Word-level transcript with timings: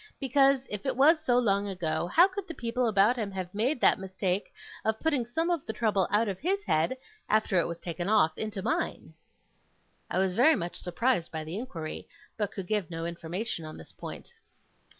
Because, 0.19 0.65
if 0.71 0.83
it 0.87 0.97
was 0.97 1.19
so 1.19 1.37
long 1.37 1.67
ago, 1.67 2.07
how 2.07 2.27
could 2.27 2.47
the 2.47 2.55
people 2.55 2.87
about 2.87 3.17
him 3.17 3.29
have 3.29 3.53
made 3.53 3.79
that 3.81 3.99
mistake 3.99 4.51
of 4.83 4.99
putting 4.99 5.27
some 5.27 5.51
of 5.51 5.63
the 5.67 5.73
trouble 5.73 6.07
out 6.09 6.27
of 6.27 6.39
his 6.39 6.63
head, 6.63 6.97
after 7.29 7.59
it 7.59 7.67
was 7.67 7.79
taken 7.79 8.09
off, 8.09 8.35
into 8.35 8.63
mine?' 8.63 9.13
I 10.09 10.17
was 10.17 10.33
very 10.33 10.55
much 10.55 10.75
surprised 10.77 11.31
by 11.31 11.43
the 11.43 11.55
inquiry; 11.59 12.07
but 12.35 12.51
could 12.51 12.65
give 12.65 12.89
no 12.89 13.05
information 13.05 13.63
on 13.63 13.77
this 13.77 13.91
point. 13.91 14.33